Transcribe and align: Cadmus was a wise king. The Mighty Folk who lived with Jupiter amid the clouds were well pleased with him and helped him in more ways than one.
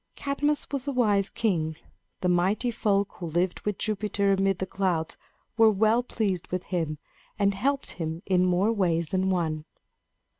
Cadmus 0.15 0.65
was 0.71 0.87
a 0.87 0.91
wise 0.91 1.29
king. 1.29 1.75
The 2.21 2.27
Mighty 2.27 2.71
Folk 2.71 3.09
who 3.19 3.27
lived 3.27 3.59
with 3.59 3.77
Jupiter 3.77 4.33
amid 4.33 4.57
the 4.57 4.65
clouds 4.65 5.15
were 5.57 5.69
well 5.69 6.01
pleased 6.01 6.47
with 6.47 6.63
him 6.63 6.97
and 7.37 7.53
helped 7.53 7.91
him 7.91 8.23
in 8.25 8.43
more 8.43 8.71
ways 8.73 9.09
than 9.09 9.29
one. 9.29 9.63